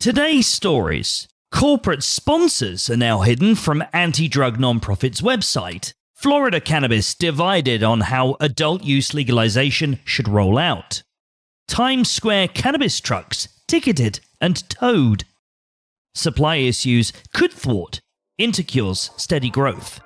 [0.00, 1.26] Today's stories.
[1.50, 5.92] Corporate sponsors are now hidden from anti drug nonprofit's website.
[6.14, 11.02] Florida cannabis divided on how adult use legalization should roll out.
[11.66, 15.24] Times Square cannabis trucks ticketed and towed.
[16.14, 18.00] Supply issues could thwart
[18.38, 19.98] Intercure's steady growth.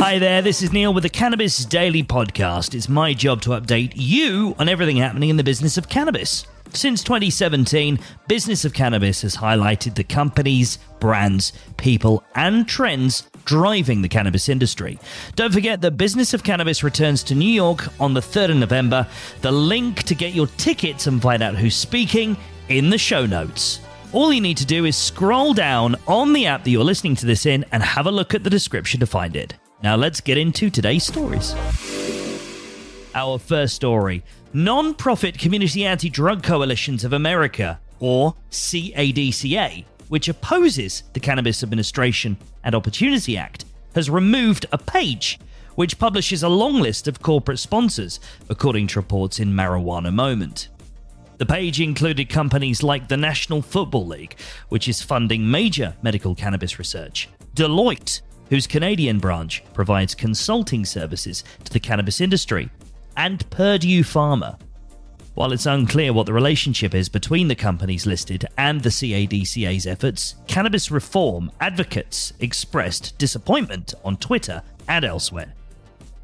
[0.00, 2.74] Hi there, this is Neil with the Cannabis Daily Podcast.
[2.74, 6.44] It's my job to update you on everything happening in the business of cannabis.
[6.74, 7.98] Since 2017,
[8.28, 14.98] Business of Cannabis has highlighted the companies, brands, people, and trends driving the cannabis industry.
[15.34, 19.06] Don't forget that Business of Cannabis returns to New York on the 3rd of November.
[19.40, 22.36] The link to get your tickets and find out who's speaking
[22.68, 23.80] in the show notes.
[24.12, 27.26] All you need to do is scroll down on the app that you're listening to
[27.26, 29.54] this in and have a look at the description to find it.
[29.82, 31.54] Now let's get into today's stories.
[33.14, 41.04] Our first story Non profit Community Anti Drug Coalitions of America, or CADCA, which opposes
[41.12, 45.38] the Cannabis Administration and Opportunity Act, has removed a page
[45.74, 50.68] which publishes a long list of corporate sponsors, according to reports in Marijuana Moment.
[51.38, 54.38] The page included companies like the National Football League,
[54.70, 61.72] which is funding major medical cannabis research, Deloitte, whose Canadian branch provides consulting services to
[61.72, 62.70] the cannabis industry,
[63.18, 64.58] and Purdue Pharma.
[65.34, 70.36] While it's unclear what the relationship is between the companies listed and the CADCA's efforts,
[70.46, 75.52] cannabis reform advocates expressed disappointment on Twitter and elsewhere.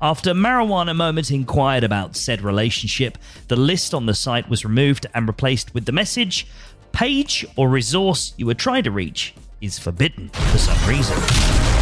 [0.00, 5.26] After Marijuana Moment inquired about said relationship, the list on the site was removed and
[5.26, 6.46] replaced with the message
[6.92, 11.73] page or resource you were trying to reach is forbidden for some reason.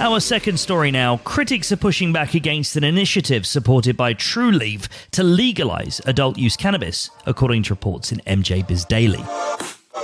[0.00, 5.24] Our second story now critics are pushing back against an initiative supported by Trulieve to
[5.24, 9.24] legalize adult use cannabis, according to reports in MJ Biz Daily.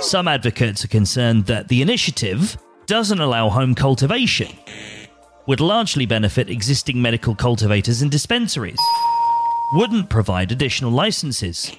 [0.01, 4.49] Some advocates are concerned that the initiative doesn't allow home cultivation,
[5.47, 8.81] would largely benefit existing medical cultivators and dispensaries,
[9.75, 11.71] wouldn't provide additional licenses.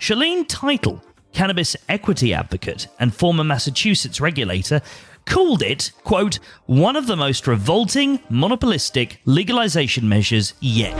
[0.00, 1.00] Shaleen Title,
[1.32, 4.82] cannabis equity advocate and former Massachusetts regulator,
[5.26, 10.98] called it, quote, one of the most revolting, monopolistic legalization measures yet.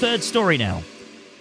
[0.00, 0.82] Third story now.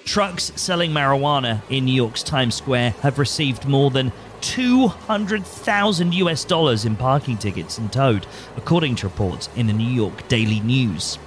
[0.06, 6.84] Trucks selling marijuana in New York's Times Square have received more than 200,000 US dollars
[6.84, 11.18] in parking tickets and towed, according to reports in the New York Daily News.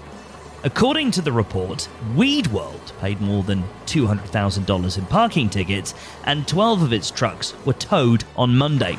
[0.65, 6.83] According to the report, Weed World paid more than $200,000 in parking tickets, and 12
[6.83, 8.99] of its trucks were towed on Monday.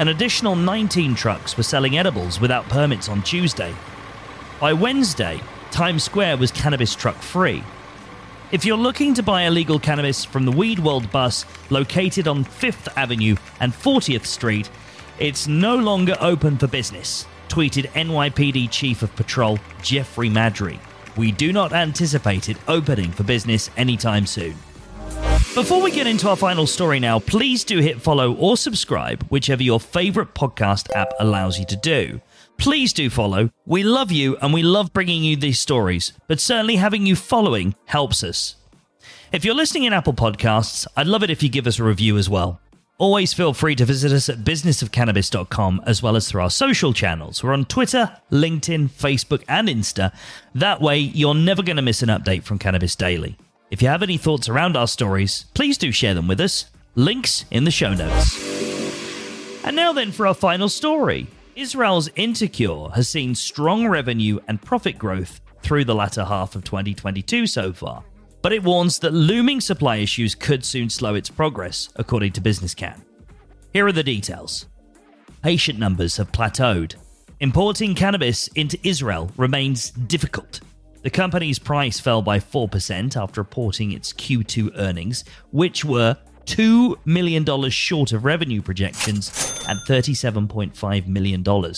[0.00, 3.74] An additional 19 trucks were selling edibles without permits on Tuesday.
[4.58, 5.38] By Wednesday,
[5.70, 7.62] Times Square was cannabis truck free.
[8.50, 12.88] If you're looking to buy illegal cannabis from the Weed World bus located on 5th
[12.96, 14.70] Avenue and 40th Street,
[15.18, 20.78] it's no longer open for business, tweeted NYPD Chief of Patrol Jeffrey Maddrey.
[21.18, 24.54] We do not anticipate it opening for business anytime soon.
[25.60, 29.62] Before we get into our final story now, please do hit follow or subscribe, whichever
[29.62, 32.22] your favorite podcast app allows you to do.
[32.56, 33.50] Please do follow.
[33.66, 37.74] We love you and we love bringing you these stories, but certainly having you following
[37.84, 38.56] helps us.
[39.32, 42.16] If you're listening in Apple Podcasts, I'd love it if you give us a review
[42.16, 42.58] as well.
[42.96, 47.44] Always feel free to visit us at businessofcannabis.com as well as through our social channels.
[47.44, 50.16] We're on Twitter, LinkedIn, Facebook, and Insta.
[50.54, 53.36] That way, you're never going to miss an update from Cannabis Daily.
[53.70, 56.66] If you have any thoughts around our stories, please do share them with us.
[56.96, 58.36] Links in the show notes.
[59.64, 61.28] And now, then, for our final story.
[61.54, 67.46] Israel's Intercure has seen strong revenue and profit growth through the latter half of 2022
[67.46, 68.02] so far,
[68.42, 73.02] but it warns that looming supply issues could soon slow its progress, according to BusinessCann.
[73.72, 74.66] Here are the details.
[75.42, 76.96] Patient numbers have plateaued.
[77.38, 80.60] Importing cannabis into Israel remains difficult
[81.02, 87.70] the company's price fell by 4% after reporting its Q2 earnings, which were $2 million
[87.70, 89.28] short of revenue projections
[89.68, 91.74] at $37.5 million.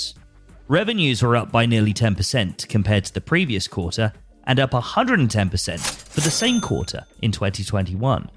[0.68, 4.12] Revenues were up by nearly 10% compared to the previous quarter
[4.44, 8.30] and up 110% for the same quarter in 2021.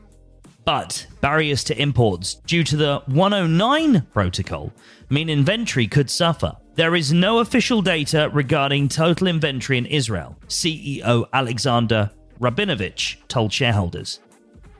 [0.65, 4.73] But barriers to imports due to the 109 protocol
[5.09, 6.57] mean inventory could suffer.
[6.75, 12.11] There is no official data regarding total inventory in Israel, CEO Alexander
[12.41, 14.19] Rabinovich told shareholders.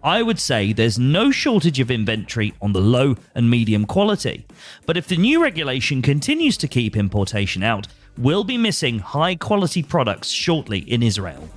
[0.04, 4.46] I would say there's no shortage of inventory on the low and medium quality.
[4.86, 7.88] But if the new regulation continues to keep importation out,
[8.18, 11.48] we'll be missing high quality products shortly in Israel.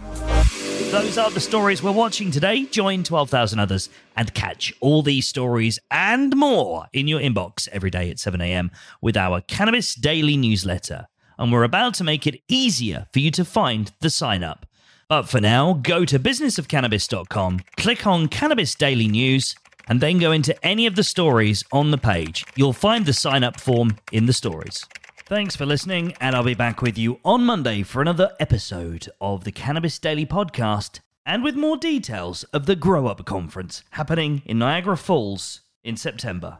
[0.90, 2.64] Those are the stories we're watching today.
[2.64, 8.10] Join 12,000 others and catch all these stories and more in your inbox every day
[8.10, 8.70] at 7 a.m.
[9.02, 11.06] with our Cannabis Daily newsletter.
[11.38, 14.64] And we're about to make it easier for you to find the sign up.
[15.10, 19.56] But for now, go to businessofcannabis.com, click on Cannabis Daily News,
[19.88, 22.46] and then go into any of the stories on the page.
[22.56, 24.86] You'll find the sign up form in the stories.
[25.28, 29.44] Thanks for listening, and I'll be back with you on Monday for another episode of
[29.44, 34.58] the Cannabis Daily Podcast and with more details of the Grow Up Conference happening in
[34.58, 36.56] Niagara Falls in September.